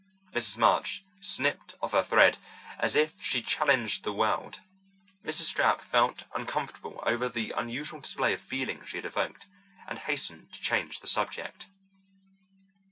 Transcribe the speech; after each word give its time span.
Mrs. 0.33 0.57
March 0.57 1.03
snipped 1.19 1.75
off 1.79 1.91
her 1.91 2.01
thread, 2.01 2.39
as 2.79 2.95
if 2.95 3.21
she 3.21 3.39
challenged 3.43 4.03
the 4.03 4.11
world. 4.11 4.59
Mrs. 5.23 5.53
Stapp 5.53 5.79
felt 5.79 6.23
uncomfortable 6.33 7.03
over 7.05 7.29
the 7.29 7.53
unusual 7.55 7.99
display 7.99 8.33
of 8.33 8.41
feeling 8.41 8.83
she 8.83 8.97
had 8.97 9.05
evoked, 9.05 9.45
and 9.87 9.99
hastened 9.99 10.51
to 10.53 10.59
change 10.59 11.01
the 11.01 11.07
subject. 11.07 11.67